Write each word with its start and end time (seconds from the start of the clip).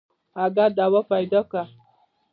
اگه 0.43 0.65
دوا 0.77 1.01
پيدا 1.11 1.41
که. 1.51 1.63